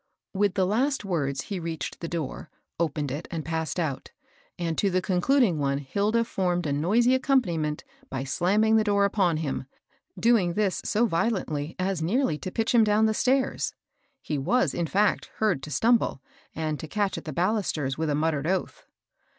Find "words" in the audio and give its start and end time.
1.05-1.41